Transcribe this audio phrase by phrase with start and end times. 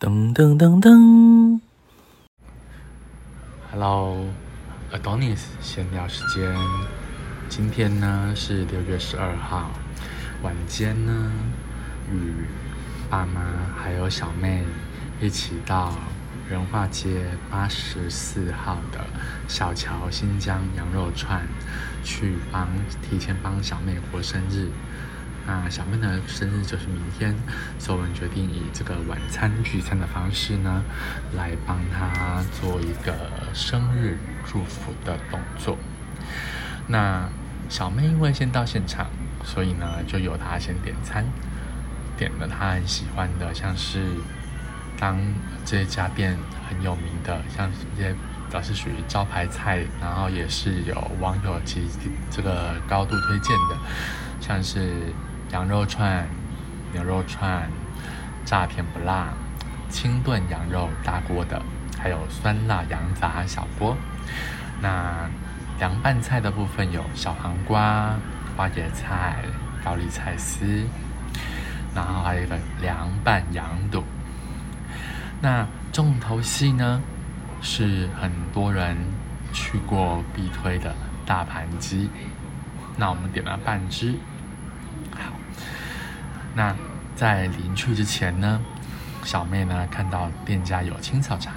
[0.00, 1.60] 噔噔噔噔
[3.70, 6.56] ，Hello，Adonis 闲聊时间。
[7.50, 9.70] 今天呢是六月十二号
[10.42, 11.30] 晚间呢，
[12.10, 12.46] 与
[13.10, 13.42] 爸妈
[13.76, 14.64] 还有小妹
[15.20, 15.92] 一起到
[16.48, 19.04] 仁化街八十四号的
[19.48, 21.46] 小桥新疆羊肉串
[22.02, 22.66] 去帮
[23.02, 24.70] 提前帮小妹过生日。
[25.50, 27.34] 那小妹的生日就是明天，
[27.76, 30.84] 所以我们决定以这个晚餐聚餐的方式呢，
[31.36, 33.12] 来帮她做一个
[33.52, 35.76] 生日祝福的动作。
[36.86, 37.28] 那
[37.68, 39.08] 小妹因为先到现场，
[39.42, 41.24] 所以呢就由她先点餐，
[42.16, 44.06] 点了她很喜欢的，像是
[45.00, 45.18] 当
[45.64, 46.38] 这家店
[46.68, 48.14] 很有名的，像这些
[48.52, 51.88] 都是属于招牌菜，然后也是有网友及
[52.30, 53.76] 这个高度推荐的，
[54.40, 55.12] 像是。
[55.52, 56.26] 羊肉串、
[56.92, 57.68] 牛肉串、
[58.44, 59.28] 炸甜不辣、
[59.88, 61.60] 清炖羊肉大锅的，
[61.98, 63.96] 还有酸辣羊杂小锅。
[64.80, 65.28] 那
[65.78, 68.14] 凉拌菜的部分有小黄瓜、
[68.56, 69.42] 花椰菜、
[69.84, 70.86] 高丽菜丝，
[71.94, 74.04] 然后还有一个凉拌羊肚。
[75.40, 77.02] 那重头戏呢，
[77.60, 78.96] 是很多人
[79.52, 80.94] 去过必推的
[81.26, 82.08] 大盘鸡。
[82.96, 84.14] 那我们点了半只。
[86.54, 86.74] 那
[87.14, 88.60] 在临去之前呢，
[89.24, 91.52] 小妹呢看到店家有青草茶，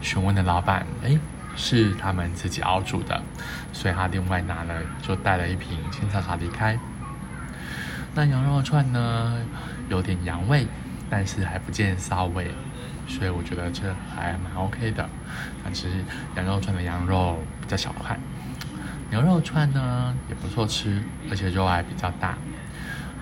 [0.00, 1.18] 询问的老板，哎，
[1.56, 3.20] 是他们自己熬煮的，
[3.72, 6.78] 所以她另外拿了就带了一瓶青草茶离开。
[8.14, 9.38] 那羊肉串呢，
[9.88, 10.66] 有点羊味，
[11.10, 12.50] 但是还不见骚味，
[13.06, 15.08] 所以我觉得这还蛮 OK 的。
[15.62, 15.88] 但是
[16.36, 18.18] 羊肉串的羊肉比较小块，
[19.10, 22.36] 牛肉串呢也不错吃，而且肉还比较大。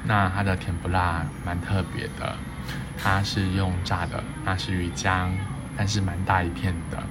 [0.08, 2.36] 那它的甜不辣蛮特别的，
[2.96, 5.30] 它是用炸的，那是鱼浆，
[5.76, 7.02] 但是蛮大一片的，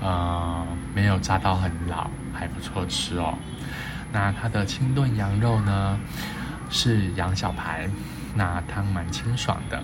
[0.00, 3.36] 呃，没有炸到很老，还不错吃哦。
[4.12, 5.98] 那它的清炖羊肉呢，
[6.70, 7.88] 是羊小排，
[8.36, 9.82] 那汤蛮清爽的，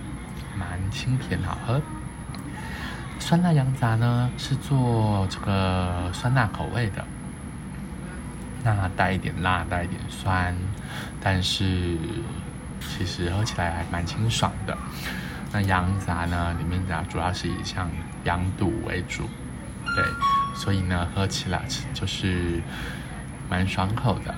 [0.57, 1.83] 蛮清甜好喝。
[3.19, 7.05] 酸辣羊杂呢，是做这个酸辣口味的，
[8.63, 10.57] 那带一点辣，带一点酸，
[11.21, 11.99] 但是。
[12.81, 14.77] 其实喝起来还蛮清爽的。
[15.53, 17.91] 那羊杂呢，里面的主要是以像
[18.25, 19.29] 羊肚为主，
[19.97, 20.05] 对，
[20.55, 22.63] 所以呢喝起来就是
[23.49, 24.35] 蛮爽口的。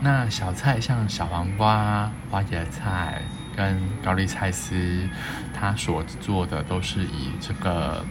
[0.00, 3.20] 那小菜像小黄瓜、花椰菜
[3.56, 5.08] 跟高丽菜丝，
[5.52, 8.04] 它所做的都是以这个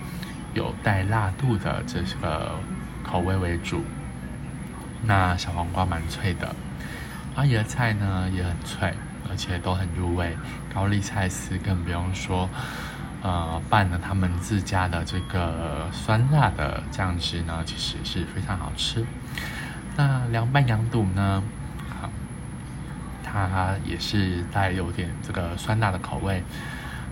[0.54, 2.60] 有带辣度的这个
[3.04, 3.84] 口味为主。
[5.04, 6.56] 那小黄瓜蛮脆的，
[7.34, 8.94] 花椰菜呢也很脆。
[9.30, 10.36] 而且都很入味，
[10.74, 12.50] 高丽菜丝更不用说，
[13.22, 19.06] 呃，拌了他们自家的这个酸辣的酱汁呢，其实是非常好吃。
[19.96, 21.44] 那凉拌羊肚呢，
[22.00, 22.10] 好，
[23.24, 26.44] 它也是带有点这个酸辣的口味。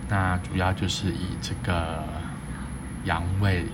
[0.08, 2.04] 那主要就是以这个
[3.04, 3.66] 羊味，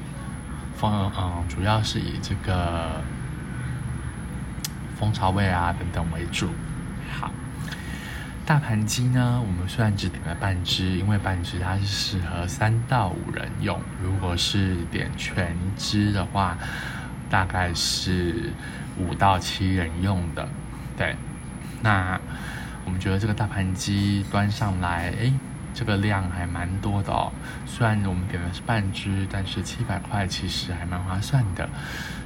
[0.76, 3.02] 蜂嗯，主要是以这个
[4.98, 6.48] 蜂巢味啊等等为主。
[7.20, 7.30] 好。
[8.52, 13.80] 大盘鸡呢，我们虽然只点了半只，因为半只它是适合三到五人用。
[14.02, 16.58] 如果是点全只的话，
[17.30, 18.52] 大概是
[18.98, 20.46] 五到七人用的。
[20.98, 21.16] 对，
[21.80, 22.20] 那
[22.84, 25.32] 我们觉得这个大盘鸡端上来，哎，
[25.72, 27.32] 这个量还蛮多的哦。
[27.64, 31.66] 虽然我们点的是半只，但是七百块其实还蛮划算的。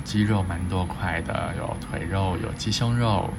[0.03, 3.32] 鸡肉蛮多块的，有腿肉，有鸡胸肉，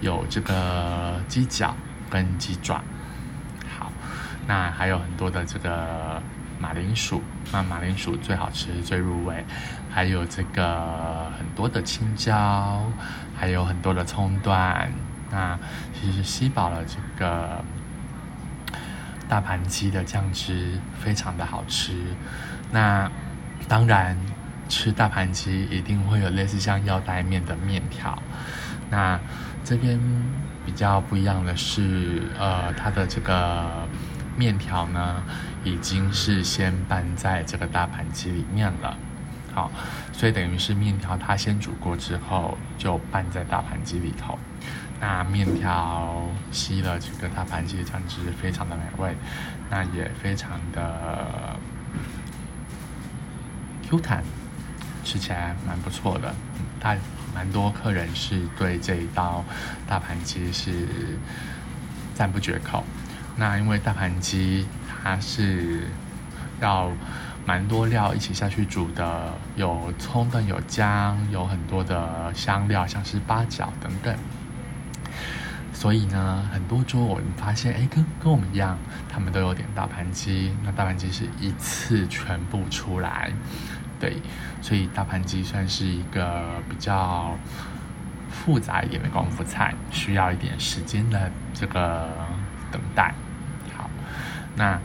[0.00, 1.76] 有这个鸡脚。
[2.12, 2.82] 跟鸡爪，
[3.78, 3.90] 好，
[4.46, 6.20] 那还有很多的这个
[6.60, 9.42] 马铃薯，那马铃薯最好吃最入味，
[9.90, 12.82] 还有这个很多的青椒，
[13.34, 14.92] 还有很多的葱段，
[15.30, 15.58] 那
[15.98, 17.64] 其实吸饱了这个
[19.26, 21.94] 大盘鸡的酱汁，非常的好吃。
[22.70, 23.10] 那
[23.66, 24.14] 当然
[24.68, 28.22] 吃大盘鸡一定会有类似像腰带面的面条，
[28.90, 29.18] 那
[29.64, 29.98] 这边。
[30.64, 33.86] 比较不一样的是，呃，它的这个
[34.36, 35.22] 面条呢，
[35.64, 38.96] 已经是先拌在这个大盘鸡里面了，
[39.52, 39.70] 好，
[40.12, 44.38] 所以等于是面条它先煮过之后就拌在大盘鸡里头，
[45.00, 49.16] 那面条吸了这个大盘鸡的酱汁，非常的美味，
[49.68, 51.56] 那也非常的
[53.88, 54.22] Q 弹，
[55.04, 56.34] 吃起来蛮不错的，
[56.80, 56.96] 它。
[57.34, 59.44] 蛮多客人是对这一道
[59.86, 60.86] 大盘鸡是
[62.14, 62.84] 赞不绝口。
[63.36, 64.66] 那因为大盘鸡
[65.02, 65.88] 它是
[66.60, 66.90] 要
[67.46, 74.14] 蛮多料一起下去煮的，有葱的，有姜，有很多的香料，像是八角等等。
[75.72, 80.54] 所以呢，很多桌我们发现，哎，跟跟我们一样，他们都有点大盘鸡。
[80.62, 83.32] 那大盘鸡是一次全部出来，
[84.02, 84.16] 对，
[84.60, 87.38] 所以大盘鸡算是一个比较
[88.32, 92.08] 复杂一点的功夫菜，需要一点时间的这个
[92.72, 93.14] 等待。
[93.76, 93.88] 好，
[94.56, 94.76] 那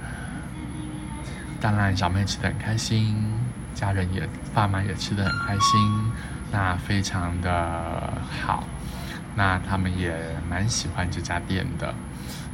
[1.59, 3.33] 当然小妹吃的很开心，
[3.73, 6.11] 家人也爸妈也吃的很开心，
[6.51, 8.13] 那非常的
[8.45, 8.67] 好。
[9.33, 10.15] 那他们也
[10.47, 11.91] 蛮喜欢这家店的，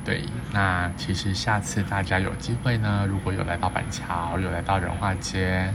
[0.06, 0.24] 对。
[0.54, 5.74] 那其实下次大家有机会呢，如果有来到板桥，有来到仁化街，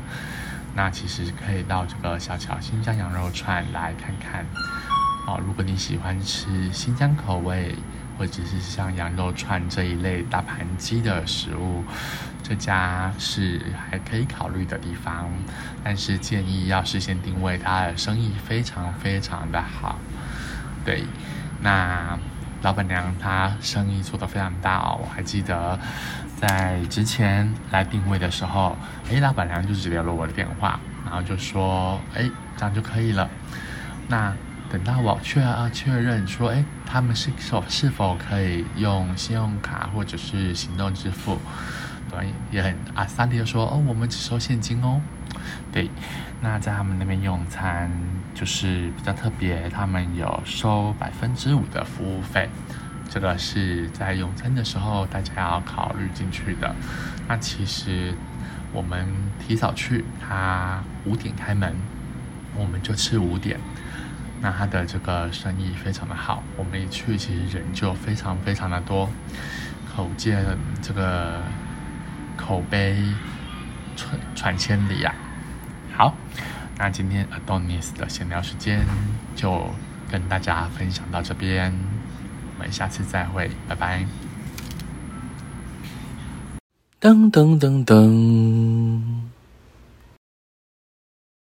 [0.74, 4.44] 那其实可以到这个小桥新疆羊肉串来看看。
[5.26, 7.74] 哦，如果你喜欢吃新疆口味，
[8.16, 11.84] 或者是像羊肉串这一类大盘鸡的食物，
[12.42, 13.60] 这家是
[13.90, 15.28] 还可以考虑的地方。
[15.84, 19.98] 但是建议要事先定位，它的生意非常非常的好。
[20.84, 21.04] 对，
[21.60, 22.18] 那
[22.62, 24.98] 老板娘她生意做得非常大哦。
[25.02, 25.78] 我还记得
[26.40, 28.76] 在之前来定位的时候，
[29.10, 33.28] 哎，老板娘就只留了我的电话，然后就说，哎，这样就可以了。
[34.06, 34.32] 那
[34.70, 41.38] 等到我确啊确认说，哎，他们是否是否可以用信用卡或者是行动支付？
[42.10, 45.00] 对，也很啊，三弟就说，哦，我们只收现金哦。
[45.72, 45.90] 对，
[46.40, 47.90] 那在他们那边用餐
[48.34, 52.48] 就是比较特别，他们有收百分之五的服务费，
[53.08, 56.74] 这个是在用餐的时候大家要考虑进去的。
[57.26, 58.14] 那其实
[58.72, 59.06] 我们
[59.38, 61.74] 提早去，他五点开门，
[62.54, 63.58] 我们就吃五点。
[64.40, 69.10] 那他的这个生意非常的好，我们一去其实人就非常非常的多，
[69.96, 70.44] 口见
[70.80, 71.40] 这个
[72.36, 73.02] 口碑
[73.96, 75.12] 传传千里啊。
[75.96, 76.14] 好，
[76.78, 78.86] 那今天 Adonis 的闲聊时间
[79.34, 79.68] 就
[80.08, 81.74] 跟大家分享到这边，
[82.58, 84.04] 们下次再会，拜拜。
[87.00, 89.37] 噔噔噔噔。